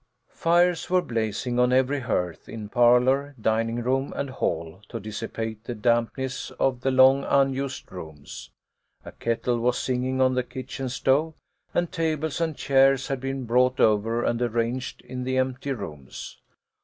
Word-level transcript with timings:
Fires 0.31 0.89
were 0.89 1.03
blazing 1.03 1.59
on 1.59 1.71
every 1.71 1.99
hearth, 1.99 2.49
in 2.49 2.69
parlour, 2.69 3.35
dining 3.39 3.83
room, 3.83 4.11
and 4.15 4.31
hall, 4.31 4.81
to 4.89 4.99
dissipate 4.99 5.63
the 5.65 5.75
dampness 5.75 6.49
of 6.59 6.81
the 6.81 6.89
long 6.89 7.23
unused 7.23 7.91
rooms. 7.91 8.49
A 9.05 9.11
kettle 9.11 9.59
was 9.59 9.77
singing 9.77 10.19
on 10.19 10.33
the 10.33 10.41
kitchen 10.41 10.89
stove, 10.89 11.35
and 11.71 11.91
tables 11.91 12.41
and 12.41 12.57
chairs 12.57 13.09
had 13.09 13.19
been 13.19 13.45
brought 13.45 13.79
over 13.79 14.23
and 14.23 14.41
arranged 14.41 15.01
in 15.01 15.23
the 15.23 15.37
empty 15.37 15.71
rooms. 15.71 16.39